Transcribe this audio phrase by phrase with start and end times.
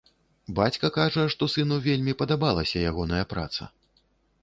[0.59, 3.73] Бацька кажа, што сыну вельмі падабалася ягоная праца.